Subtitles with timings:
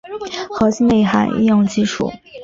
[0.49, 2.11] 核心内涵应用技术